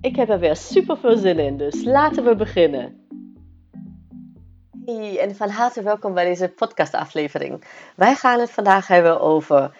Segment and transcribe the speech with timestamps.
[0.00, 3.06] Ik heb er weer super veel zin in, dus laten we beginnen.
[4.84, 7.64] Hey, en van harte welkom bij deze podcastaflevering.
[7.94, 9.70] Wij gaan het vandaag hebben over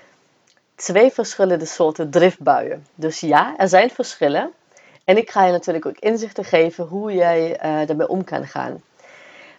[0.74, 2.86] twee verschillende soorten driftbuien.
[2.94, 4.50] Dus ja, er zijn verschillen.
[5.04, 8.82] En ik ga je natuurlijk ook inzichten geven hoe jij uh, om kan gaan.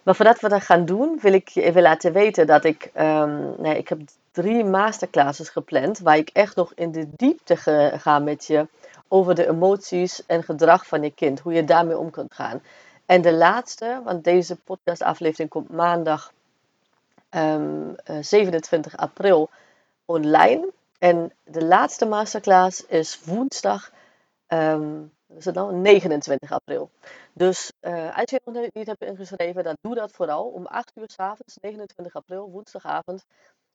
[0.02, 3.54] Maar voordat we dat gaan doen, wil ik je even laten weten dat ik, um,
[3.58, 3.98] nee, ik heb
[4.32, 7.56] drie masterclasses gepland, waar ik echt nog in de diepte
[7.96, 8.66] ga met je
[9.12, 12.62] over de emoties en gedrag van je kind, hoe je daarmee om kunt gaan.
[13.06, 16.32] En de laatste, want deze podcastaflevering komt maandag
[17.30, 19.50] um, ehm, 27 eh, april
[20.04, 20.72] online.
[20.98, 23.92] En de laatste masterclass is woensdag
[24.48, 25.74] um, is het nou?
[25.74, 26.90] 29 april.
[27.32, 27.72] Dus
[28.14, 30.44] als je nog niet hebt ingeschreven, dan doe dat vooral.
[30.44, 33.24] Om 8 uur s avonds, 29 april, woensdagavond,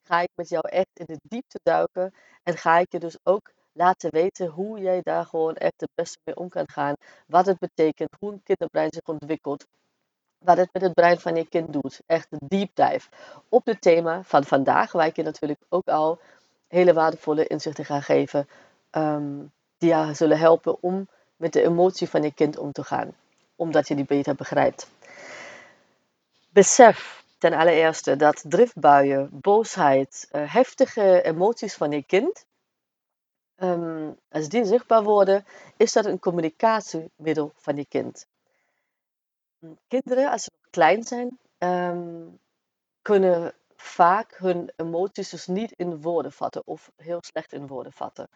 [0.03, 2.13] ga ik met jou echt in de diepte duiken.
[2.43, 6.17] En ga ik je dus ook laten weten hoe jij daar gewoon echt het beste
[6.23, 6.95] mee om kan gaan.
[7.27, 9.65] Wat het betekent, hoe een kinderbrein zich ontwikkelt.
[10.37, 12.01] Wat het met het brein van je kind doet.
[12.05, 13.09] Echt een deep dive
[13.49, 16.19] op het thema van vandaag, waar ik je natuurlijk ook al
[16.67, 18.47] hele waardevolle inzichten ga geven.
[18.91, 23.15] Um, die jou zullen helpen om met de emotie van je kind om te gaan,
[23.55, 24.89] omdat je die beter begrijpt.
[26.49, 32.45] Besef ten allereerste dat driftbuien, boosheid, uh, heftige emoties van je kind,
[33.57, 35.45] um, als die zichtbaar worden,
[35.77, 38.27] is dat een communicatiemiddel van je kind.
[39.87, 42.39] Kinderen, als ze nog klein zijn, um,
[43.01, 48.29] kunnen vaak hun emoties dus niet in woorden vatten of heel slecht in woorden vatten.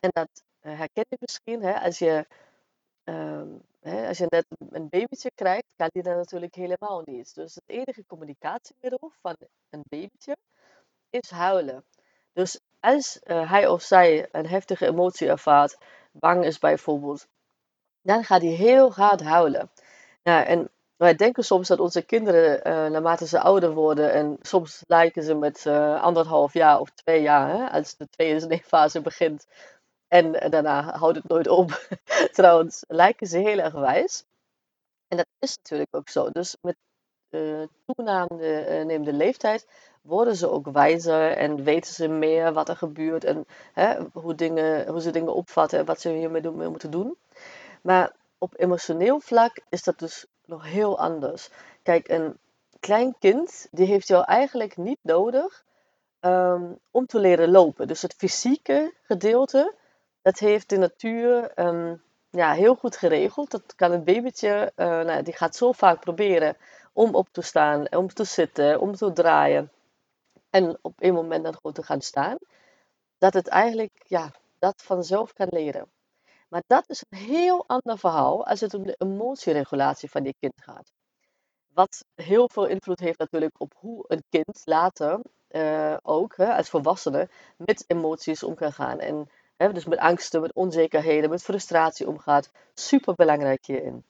[0.00, 2.26] En dat herken je misschien hè, als je
[3.04, 7.34] Ehm, als je net een babytje krijgt, kan die dat natuurlijk helemaal niet.
[7.34, 9.36] Dus het enige communicatiemiddel van
[9.70, 10.36] een babytje
[11.10, 11.84] is huilen.
[12.32, 15.78] Dus als uh, hij of zij een heftige emotie ervaart,
[16.12, 17.26] bang is bijvoorbeeld,
[18.02, 19.70] dan gaat hij heel hard huilen.
[20.22, 24.82] Nou, en wij denken soms dat onze kinderen, uh, naarmate ze ouder worden, en soms
[24.86, 29.46] lijken ze met uh, anderhalf jaar of twee jaar, hè, als de tweede fase begint,
[30.08, 31.88] en daarna houdt het nooit op.
[32.38, 34.24] Trouwens, lijken ze heel erg wijs.
[35.08, 36.30] En dat is natuurlijk ook zo.
[36.30, 36.76] Dus met
[37.86, 39.66] toenamende uh, leeftijd
[40.02, 44.88] worden ze ook wijzer en weten ze meer wat er gebeurt en hè, hoe, dingen,
[44.88, 47.16] hoe ze dingen opvatten en wat ze hiermee doen, moeten doen.
[47.82, 51.50] Maar op emotioneel vlak is dat dus nog heel anders.
[51.82, 52.38] Kijk, een
[52.80, 55.64] klein kind die heeft jou eigenlijk niet nodig
[56.20, 57.88] um, om te leren lopen.
[57.88, 59.74] Dus het fysieke gedeelte,
[60.22, 63.50] dat heeft de natuur um, ja, heel goed geregeld.
[63.50, 66.56] Dat kan een babytje, uh, nou, die gaat zo vaak proberen
[66.92, 69.70] om op te staan, om te zitten, om te draaien.
[70.50, 72.36] En op een moment dan gewoon te gaan staan.
[73.18, 75.90] Dat het eigenlijk ja, dat vanzelf kan leren.
[76.48, 80.62] Maar dat is een heel ander verhaal als het om de emotieregulatie van je kind
[80.62, 80.92] gaat.
[81.74, 85.20] Wat heel veel invloed heeft natuurlijk op hoe een kind later
[85.50, 88.98] uh, ook hè, als volwassene met emoties om kan gaan.
[88.98, 92.50] En hè, dus met angsten, met onzekerheden, met frustratie omgaat.
[92.74, 94.04] Super belangrijk hierin.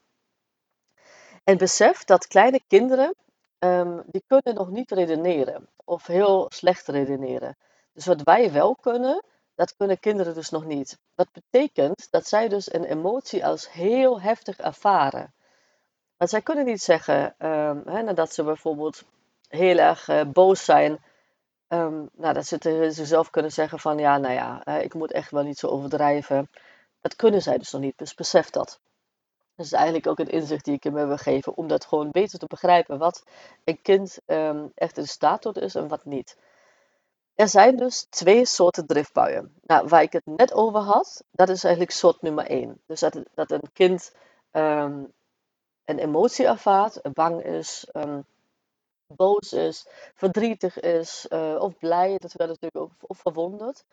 [1.44, 3.14] En besef dat kleine kinderen,
[3.58, 5.69] um, die kunnen nog niet redeneren.
[5.84, 7.56] Of heel slecht redeneren.
[7.93, 9.25] Dus wat wij wel kunnen,
[9.55, 10.99] dat kunnen kinderen dus nog niet.
[11.14, 15.34] Dat betekent dat zij dus een emotie als heel heftig ervaren.
[16.17, 19.02] Want zij kunnen niet zeggen, hè, nadat ze bijvoorbeeld
[19.49, 20.99] heel erg uh, boos zijn,
[21.69, 25.43] Um, nou, dat ze zelf kunnen zeggen van ja, nou ja, ik moet echt wel
[25.43, 26.50] niet zo overdrijven.
[27.00, 28.81] Dat kunnen zij dus nog niet, dus besef dat.
[29.56, 32.38] Dat is eigenlijk ook een inzicht die ik hem wil geven, om dat gewoon beter
[32.38, 33.25] te begrijpen wat
[33.64, 36.37] een kind um, echt in staat tot is en wat niet.
[37.34, 39.54] Er zijn dus twee soorten driftbuien.
[39.62, 42.81] Nou, waar ik het net over had, dat is eigenlijk soort nummer één.
[42.87, 44.14] Dus dat, dat een kind
[44.52, 45.12] um,
[45.84, 47.87] een emotie ervaart, bang is,
[49.06, 53.84] boos is, verdrietig is uh, of blij, dat wel natuurlijk ook of verwonderd.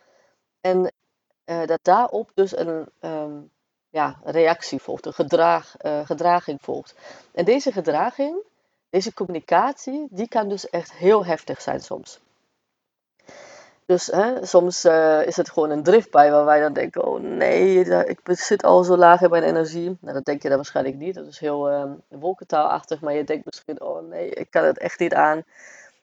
[0.61, 0.93] En
[1.45, 2.87] uh, dat daarop dus een
[3.89, 6.95] ja, reactie volgt, een gedrag, uh, gedraging volgt.
[7.33, 8.35] En deze gedraging,
[8.89, 12.19] deze communicatie, die kan dus echt heel heftig zijn soms.
[13.85, 17.79] Dus hè, soms uh, is het gewoon een driftbui waar wij dan denken, oh nee,
[18.05, 19.97] ik zit al zo laag in mijn energie.
[20.01, 21.15] Nou, dat denk je dan waarschijnlijk niet.
[21.15, 24.99] Dat is heel uh, wolkentaalachtig, maar je denkt misschien, oh nee, ik kan het echt
[24.99, 25.43] niet aan.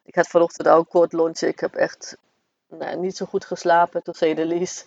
[0.03, 1.49] Ik had vanochtend ook een kort lontje.
[1.49, 2.17] Ik heb echt
[2.69, 4.87] nou, niet zo goed geslapen, to say the least.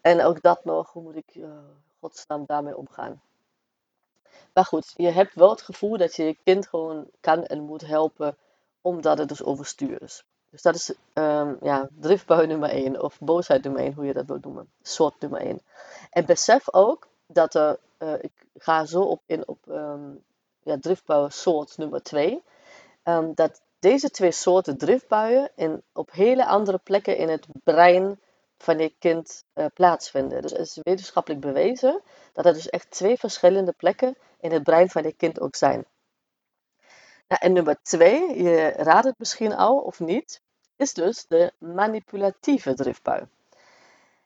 [0.00, 1.34] En ook dat nog, hoe moet ik
[2.00, 3.20] godsnaam daarmee omgaan?
[4.52, 7.86] Maar goed, je hebt wel het gevoel dat je je kind gewoon kan en moet
[7.86, 8.36] helpen,
[8.80, 10.24] omdat het dus overstuur is.
[10.50, 14.26] Dus dat is um, ja, driftbui nummer 1 of boosheid nummer 1, hoe je dat
[14.26, 14.68] wilt noemen.
[14.82, 15.60] Soort nummer 1.
[16.10, 20.24] En besef ook dat er, uh, ik ga zo op in op um,
[20.62, 22.40] ja, driftbui soort nummer 2, um,
[23.02, 28.20] ehm, dat deze twee soorten driftbuien in, op hele andere plekken in het brein
[28.58, 30.42] van je kind uh, plaatsvinden.
[30.42, 34.88] Dus het is wetenschappelijk bewezen dat er dus echt twee verschillende plekken in het brein
[34.88, 35.84] van je kind ook zijn.
[37.28, 40.40] Nou, en nummer twee, je raadt het misschien al of niet,
[40.76, 43.26] is dus de manipulatieve driftbui.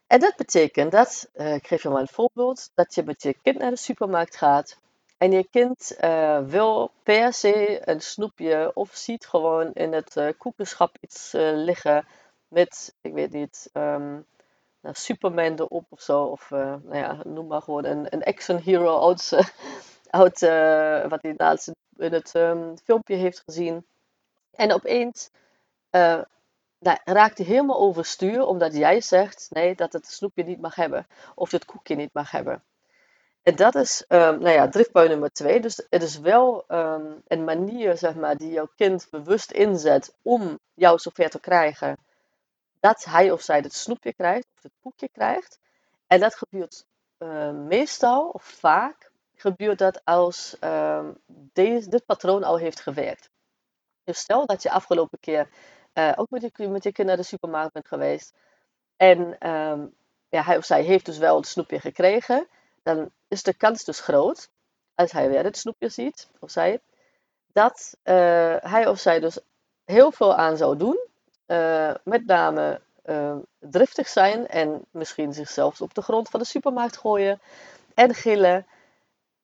[0.07, 3.37] En dat betekent dat, uh, ik geef je maar een voorbeeld, dat je met je
[3.43, 4.79] kind naar de supermarkt gaat
[5.19, 10.97] en je kind uh, wil per se een snoepje of ziet gewoon in het koekenschap
[11.01, 12.07] iets liggen
[12.51, 14.27] met, ik weet niet, um,
[14.81, 16.23] nou, Superman erop of zo.
[16.23, 19.33] Of nou ja, noem maar gewoon een, een action hero uit,
[20.11, 20.41] uit
[21.13, 23.87] wat hij laatst in het um, filmpje heeft gezien.
[24.51, 25.31] En opeens
[25.91, 26.23] uh,
[27.05, 31.07] raakt hij helemaal overstuur omdat jij zegt nee, dat het snoepje niet mag hebben.
[31.35, 32.63] Of het koekje niet mag hebben.
[33.43, 35.61] En dat is um, nou ja, driftbui nummer twee.
[35.61, 36.65] Dus het is wel
[37.27, 41.97] een manier zeg maar, die jouw kind bewust inzet om jou zover te krijgen
[42.81, 45.59] dat hij of zij het snoepje krijgt of het koekje krijgt.
[46.07, 46.85] En dat gebeurt
[47.19, 51.19] uh, meestal of vaak gebeurt dat als um,
[51.53, 53.31] deze, dit patroon al heeft gewerkt.
[54.05, 55.49] Dus stel dat je afgelopen keer
[55.95, 58.35] uh, ook met je, met je kind naar de supermarkt bent geweest.
[58.97, 59.95] En um,
[60.29, 62.49] ja, hij of zij heeft dus wel het snoepje gekregen.
[62.83, 64.51] Dan is de kans dus groot,
[64.95, 66.81] als hij weer het snoepje ziet, of zij,
[67.53, 69.39] dat uh, hij of zij dus
[69.85, 71.09] heel veel aan zou doen.
[71.51, 72.81] Uh, met name
[73.59, 77.41] driftig zijn en misschien zichzelf op de grond van de supermarkt gooien
[77.95, 78.67] en gillen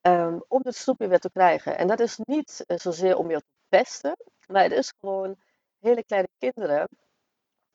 [0.03, 1.79] um, om het snoepje weer te krijgen.
[1.79, 4.17] En dat is niet zozeer om je te pesten,
[4.47, 5.37] maar het is gewoon
[5.81, 6.89] hele kleine kinderen,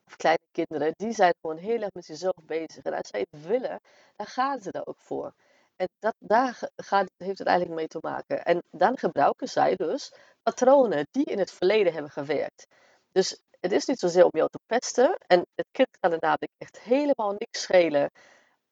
[0.05, 2.83] of kleine kinderen, die zijn gewoon heel erg met zichzelf bezig.
[2.83, 3.79] En als zij het willen,
[4.15, 5.33] dan gaan ze er ook voor.
[5.75, 8.43] En dat, daar gaat, heeft het eigenlijk mee te maken.
[8.43, 10.13] En dan gebruiken zij dus
[10.43, 12.67] patronen die in het verleden hebben gewerkt.
[13.11, 15.17] Dus het is niet zozeer om jou te pesten.
[15.27, 18.11] En het kind kan er namelijk echt helemaal niks schelen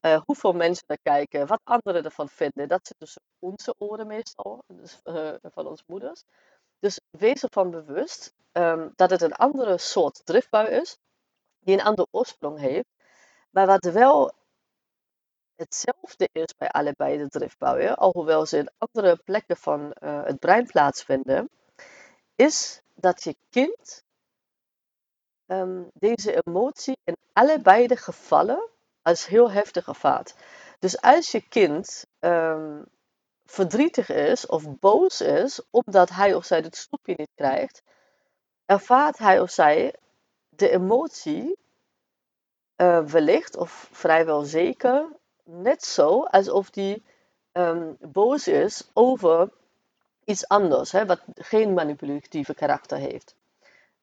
[0.01, 2.67] uh, hoeveel mensen er kijken, wat anderen ervan vinden.
[2.67, 6.23] Dat zit tussen onze oren meestal, dus, uh, van onze moeders.
[6.79, 10.97] Dus wees ervan bewust um, dat het een andere soort driftbui is,
[11.59, 12.87] die een andere oorsprong heeft,
[13.49, 14.31] maar wat wel
[15.55, 20.65] hetzelfde is bij allebei de driftbuien, alhoewel ze in andere plekken van uh, het brein
[20.65, 21.49] plaatsvinden,
[22.35, 24.03] is dat je kind
[25.49, 28.69] um, deze emotie in allebei de gevallen
[29.01, 30.35] als heel heftig ervaart.
[30.79, 32.85] Dus als je kind um,
[33.45, 37.81] verdrietig is of boos is omdat hij of zij het snoepje niet krijgt,
[38.65, 39.95] ervaart hij of zij
[40.49, 41.57] de emotie
[42.77, 45.07] uh, wellicht of vrijwel zeker
[45.43, 47.03] net zo alsof die
[47.53, 49.49] um, boos is over
[50.23, 53.35] iets anders, hè, wat geen manipulatieve karakter heeft.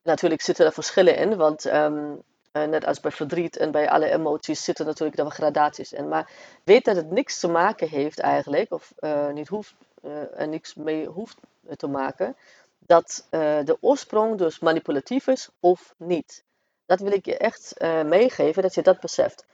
[0.06, 2.22] Natuurlijk zitten er verschillen in, want um,
[2.52, 6.08] net als bij verdriet en bij alle emoties zitten natuurlijk er gradaties in.
[6.08, 6.30] Maar
[6.64, 10.74] weet dat het niks te maken heeft eigenlijk, of uh, niet hoeft, uh, er niks
[10.74, 11.36] mee hoeft
[11.76, 12.36] te maken,
[12.78, 16.44] dat de oorsprong dus manipulatief is of niet.
[16.86, 19.44] Dat wil ik je echt meegeven, dat je dat beseft.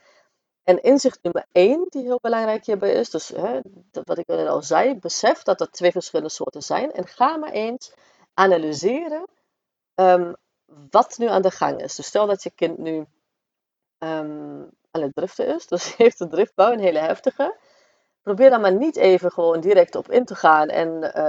[0.64, 3.60] En inzicht nummer één, die heel belangrijk hierbij is, dus hè,
[4.04, 7.92] wat ik al zei, besef dat er twee verschillende soorten zijn en ga maar eens
[8.34, 9.24] analyseren
[9.94, 10.34] um,
[10.90, 11.94] wat nu aan de gang is.
[11.94, 12.96] Dus stel dat je kind nu
[13.98, 17.56] um, aan het driften is, dus heeft een driftbouw, een hele heftige.
[18.22, 21.28] Probeer dan maar niet even gewoon direct op in te gaan en uh,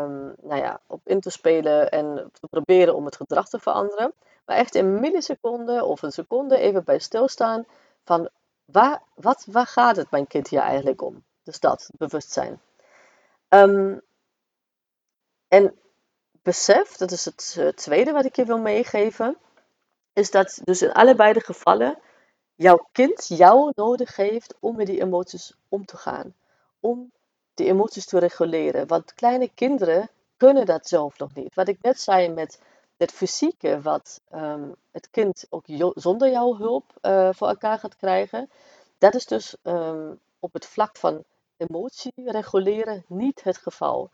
[0.00, 4.12] um, nou ja, op in te spelen en te proberen om het gedrag te veranderen.
[4.44, 7.66] Maar echt in milliseconden of een seconde even bij stilstaan
[8.04, 8.28] van
[8.64, 11.24] waar, wat, waar gaat het mijn kind hier eigenlijk om?
[11.42, 12.60] Dus dat, bewustzijn.
[13.48, 14.00] Um,
[15.48, 15.74] en
[16.44, 19.36] besef, dat is het uh, tweede wat ik je wil meegeven,
[20.12, 21.98] is dat dus in allebei de gevallen
[22.54, 26.34] jouw kind jou nodig heeft om met die emoties om te gaan.
[26.80, 27.12] Om
[27.54, 28.86] die emoties te reguleren.
[28.86, 31.54] Want kleine kinderen kunnen dat zelf nog niet.
[31.54, 32.60] Wat ik net zei met
[32.96, 38.50] het fysieke wat ehm, het kind ook zonder jouw hulp uh, voor elkaar gaat krijgen,
[38.98, 41.24] dat is dus um, op het vlak van
[41.56, 44.10] emotie reguleren niet het geval.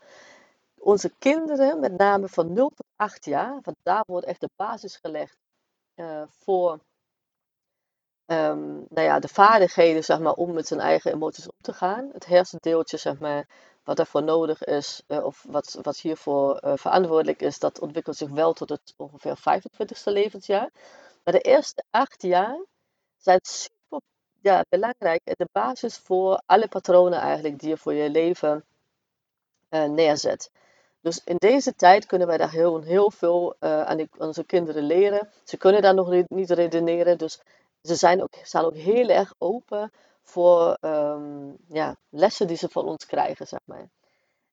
[0.80, 4.96] Onze kinderen, met name van 0 tot 8 jaar, want daar wordt echt de basis
[4.96, 5.36] gelegd
[5.96, 6.78] uh, voor
[8.26, 12.10] um, nou ja, de vaardigheden zeg maar, om met zijn eigen emoties om te gaan.
[12.12, 13.46] Het hersendeeltje zeg maar,
[13.84, 18.28] wat daarvoor nodig is, uh, of wat, wat hiervoor uh, verantwoordelijk is, dat ontwikkelt zich
[18.28, 20.70] wel tot het ongeveer 25ste levensjaar.
[21.24, 22.64] Maar de eerste acht jaar
[23.16, 24.00] zijn super
[24.40, 28.64] ja, belangrijk en de basis voor alle patronen eigenlijk die je voor je leven
[29.70, 30.50] neerzet.
[31.00, 35.28] Dus in deze tijd kunnen wij daar heel, heel veel aan onze kinderen leren.
[35.44, 37.40] Ze kunnen daar nog niet redeneren, dus
[37.82, 39.92] ze zijn ook, staan ook heel erg open
[40.22, 43.88] voor um, ja, lessen die ze van ons krijgen, zeg maar.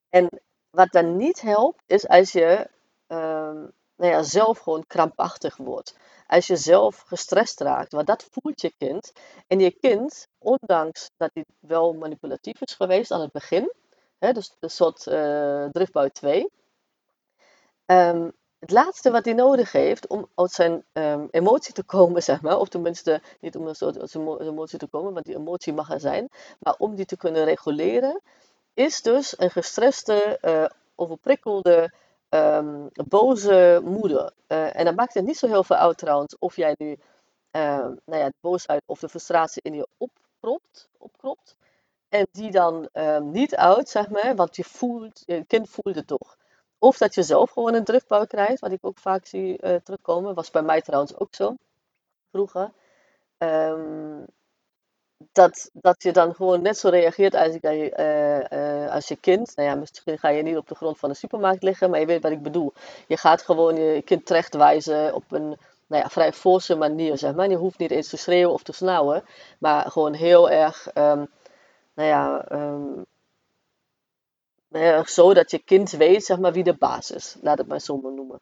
[0.09, 0.29] En
[0.69, 2.69] wat dan niet helpt, is als je
[3.07, 5.97] um, nou ja, zelf gewoon krampachtig wordt.
[6.27, 9.13] Als je zelf gestrest raakt, want dat voelt je kind.
[9.47, 13.71] En je kind, ondanks dat hij wel manipulatief is geweest aan het begin,
[14.19, 16.49] hè, dus een soort uh, driftbouw 2,
[17.85, 22.41] um, het laatste wat hij nodig heeft om uit zijn um, emotie te komen, zeg
[22.41, 25.99] maar, of tenminste niet om uit zijn emotie te komen, want die emotie mag er
[25.99, 28.21] zijn, maar om die te kunnen reguleren,
[28.73, 31.93] is dus een gestreste, uh, overprikkelde,
[32.29, 34.31] um, boze moeder.
[34.47, 36.97] Uh, en dat maakt het niet zo heel veel uit trouwens of jij nu
[38.05, 41.56] nou ja, de boosheid of de frustratie in je opkropt, opkropt
[42.09, 46.07] en die dan um, niet uit, zeg maar, want je, voelt, je kind voelt het
[46.07, 46.37] toch.
[46.79, 50.33] Of dat je zelf gewoon een driftbouw krijgt, wat ik ook vaak zie uh, terugkomen.
[50.33, 51.55] Was bij mij trouwens ook zo,
[52.31, 52.71] vroeger.
[53.37, 54.25] Um,
[55.31, 59.55] dat, dat je dan gewoon net zo reageert als, uh, uh, als je kind.
[59.55, 62.05] Nou ja, misschien ga je niet op de grond van de supermarkt liggen, maar je
[62.05, 62.73] weet wat ik bedoel.
[63.07, 67.49] Je gaat gewoon je kind terechtwijzen op een nou ja, vrij forse manier, zeg maar.
[67.49, 69.23] Je hoeft niet eens te schreeuwen of te snauwen,
[69.59, 71.29] maar gewoon heel erg, um,
[71.97, 73.05] nou ja, um,
[74.69, 77.37] uh, zodat je kind weet zeg maar, wie de baas is.
[77.41, 78.39] Laat het maar zo maar noemen.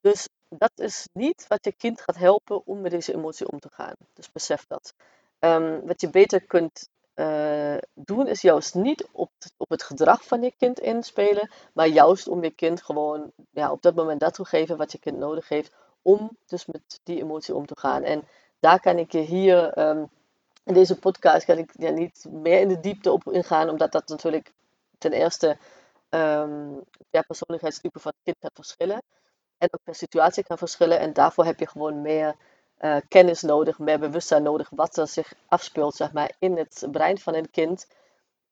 [0.00, 3.68] Dus dat is niet wat je kind gaat helpen om met deze emotie om te
[3.72, 3.94] gaan.
[4.12, 4.94] Dus besef dat.
[5.38, 10.42] Um, wat je beter kunt uh, doen, is juist niet op, op het gedrag van
[10.42, 14.44] je kind inspelen, maar juist om je kind gewoon ja, op dat moment dat te
[14.44, 18.02] geven wat je kind nodig heeft om dus met die emotie om te gaan.
[18.02, 18.22] En
[18.60, 20.10] daar kan ik je hier um,
[20.64, 24.08] in deze podcast kan ik ja, niet meer in de diepte op ingaan, omdat dat
[24.08, 24.52] natuurlijk
[24.98, 25.56] ten eerste
[27.10, 29.02] per persoonlijkheidstype van het kind kan verschillen.
[29.58, 30.98] En ook per situatie kan verschillen.
[30.98, 32.34] En daarvoor heb je gewoon meer
[32.80, 37.18] uh, kennis nodig, meer bewustzijn nodig wat er zich afspeelt zeg maar, in het brein
[37.18, 37.86] van een kind.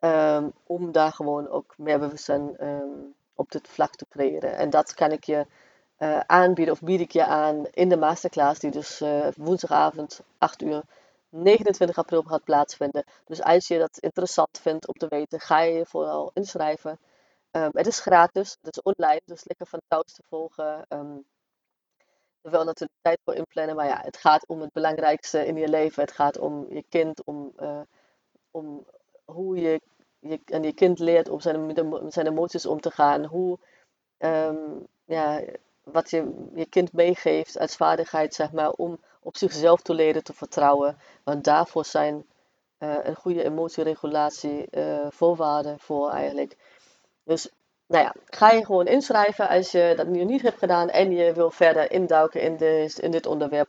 [0.00, 4.57] Um, om daar gewoon ook meer bewustzijn um, op dit vlak te creëren.
[4.57, 5.47] En dat kan ik je
[5.99, 10.62] uh, aanbieden of bied ik je aan in de masterclass die dus uh, woensdagavond 8
[10.62, 10.83] uur
[11.33, 13.05] 29 april gaat plaatsvinden.
[13.25, 16.99] Dus als je dat interessant vindt om te weten, ga je je vooral inschrijven.
[17.51, 20.87] Um, het is gratis, het is online, dus lekker van thuis te volgen.
[20.89, 21.25] Um,
[22.41, 25.69] er wel natuurlijk tijd voor inplannen, maar ja, het gaat om het belangrijkste in je
[25.69, 26.03] leven.
[26.03, 27.81] Het gaat om je kind, om, uh,
[28.51, 28.87] om
[29.25, 29.81] hoe je,
[30.19, 33.25] je je kind leert om zijn, met zijn emoties om te gaan.
[33.25, 33.59] Hoe,
[34.19, 35.43] um, ja,
[35.83, 40.33] wat je je kind meegeeft als vaardigheid, zeg maar, om op zichzelf te leren te
[40.33, 40.99] vertrouwen.
[41.25, 42.26] Want daarvoor zijn
[42.79, 46.57] uh, een goede emotieregulatie uh, voorwaarden voor eigenlijk.
[47.25, 47.49] Dus
[47.87, 51.33] nou ja, ga je gewoon inschrijven als je dat nu niet hebt gedaan en je
[51.33, 53.69] wil verder induiken in, de, in dit onderwerp.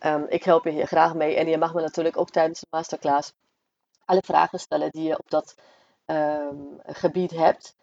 [0.00, 2.66] Um, ik help je hier graag mee en je mag me natuurlijk ook tijdens de
[2.70, 3.32] masterclass
[4.04, 5.54] alle vragen stellen die je op dat
[6.06, 7.74] um, gebied hebt.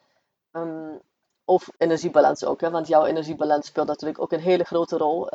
[0.51, 1.01] Um,
[1.45, 5.29] of energiebalans ook, hè, want jouw energiebalans speelt natuurlijk ook een hele grote rol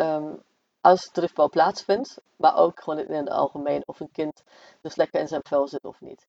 [0.87, 4.43] als driftbouw plaatsvindt, maar ook gewoon in het algemeen of een kind
[4.81, 6.27] dus lekker in zijn vel zit of niet.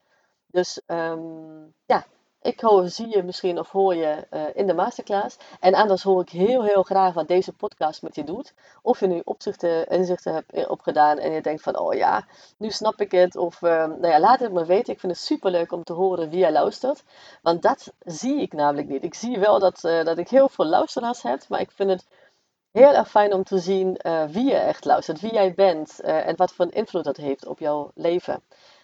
[0.48, 2.06] Dus um, ja,
[2.42, 5.38] ik hoor, zie je misschien of hoor je uh, in de masterclass.
[5.60, 8.54] En anders hoor ik heel, heel graag wat deze podcast met je doet.
[8.82, 12.26] Of je nu opzichten, inzichten hebt eh, opgedaan en je denkt van, oh ja,
[12.58, 13.36] nu snap ik het.
[13.36, 14.94] Of uh, nou ja, laat het me weten.
[14.94, 17.04] Ik vind het super leuk om te horen wie jij luistert.
[17.42, 19.04] Want dat zie ik namelijk niet.
[19.04, 22.06] Ik zie wel dat, uh, dat ik heel veel luisteraars heb, maar ik vind het
[22.78, 26.28] heel erg fijn om te zien uh, wie je echt luistert, wie jij bent uh,
[26.28, 28.44] en wat voor een invloed dat heeft op jouw leven.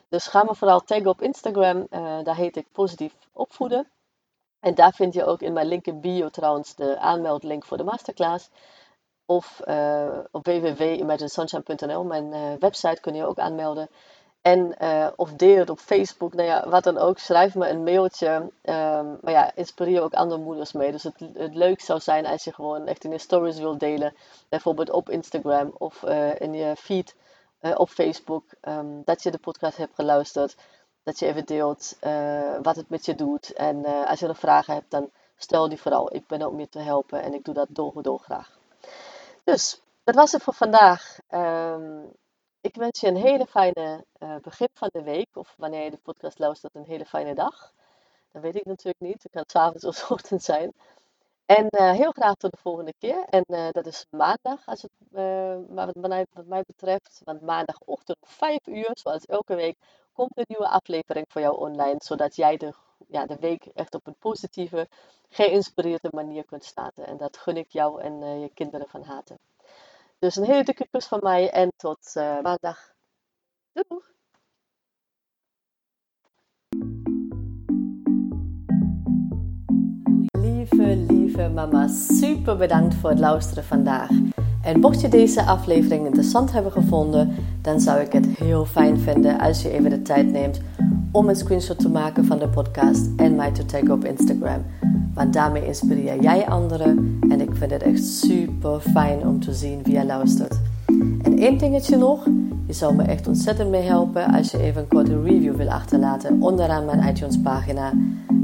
[0.10, 3.88] Dus ga me vooral taggen op Instagram, uh, daar heet ik Positief Opvoeden.
[4.60, 7.84] En daar vind je ook in mijn link in bio trouwens de aanmeldlink voor de
[7.84, 8.50] masterclass.
[9.26, 9.62] Of
[10.32, 13.90] op www.imaginesunshine.nl, mijn website kun je ook aanmelden.
[14.44, 17.18] En, uh, of deel het op Facebook, nou ja, wat dan ook.
[17.18, 18.28] Schrijf me een mailtje.
[18.30, 20.92] Um, maar ja, inspireer ook andere moeders mee.
[20.92, 24.16] Dus het, het leuk zou zijn als je gewoon echt in je stories wilt delen.
[24.50, 27.16] Bijvoorbeeld op Instagram of uh, in je feed
[27.62, 28.44] uh, op Facebook.
[28.62, 30.56] Um, dat je de podcast hebt geluisterd.
[31.04, 31.98] Dat je even deelt
[32.62, 33.54] wat het met je doet.
[33.54, 36.16] En als je nog vragen hebt, dan stel die vooral.
[36.16, 38.58] Ik ben er om je te helpen en ik doe dat door graag.
[39.44, 41.18] Dus, dat was het voor vandaag.
[41.32, 42.12] Um,
[42.64, 45.28] ik wens je een hele fijne uh, begin van de week.
[45.34, 47.74] Of wanneer je de podcast luistert, een hele fijne dag.
[48.32, 49.24] Dat weet ik natuurlijk niet.
[49.24, 50.74] Het kan s'avonds of ochtend zijn.
[51.46, 53.24] En uh, heel graag tot de volgende keer.
[53.30, 54.92] En uh, dat is maandag, als het,
[55.68, 57.22] wat, mij, mij betreft.
[57.24, 59.78] Want maandagochtend om 5 uur, zoals elke week,
[60.14, 61.98] komt een nieuwe aflevering voor jou online.
[62.04, 62.74] Zodat jij de,
[63.08, 64.88] ja, de week echt op een positieve,
[65.30, 67.08] geïnspireerde manier kunt starten.
[67.08, 69.38] En dat gun ik jou en je kinderen van harte.
[70.24, 72.94] Dus een hele dikke kus van mij en tot uh, maandag.
[73.72, 74.02] Doei!
[80.32, 84.10] Lieve, lieve mama, super bedankt voor het luisteren vandaag.
[84.62, 89.40] En mocht je deze aflevering interessant hebben gevonden, dan zou ik het heel fijn vinden
[89.40, 90.62] als je even de tijd neemt
[91.12, 94.66] om een screenshot te maken van de podcast en mij te taggen op Instagram.
[95.14, 99.84] Want daarmee inspireer jij anderen en ik vind het echt super fijn om te zien
[99.84, 100.60] wie je luistert.
[101.22, 102.28] En één dingetje nog,
[102.66, 106.42] je zou me echt ontzettend mee helpen als je even een korte review wil achterlaten
[106.42, 107.94] onderaan mijn iTunes pagina.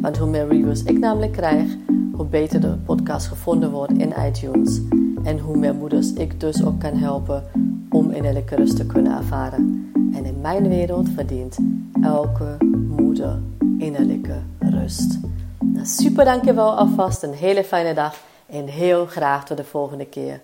[0.01, 1.75] Want hoe meer reviews ik namelijk krijg,
[2.13, 4.81] hoe beter de podcast gevonden wordt in iTunes.
[5.23, 7.43] En hoe meer moeders ik dus ook kan helpen
[7.89, 9.91] om innerlijke rust te kunnen ervaren.
[10.13, 11.57] En in mijn wereld verdient
[12.01, 12.57] elke
[12.97, 13.39] moeder
[13.77, 15.19] innerlijke rust.
[15.83, 18.15] Super dankjewel alvast, een hele fijne dag
[18.49, 20.41] en heel graag tot de volgende keer.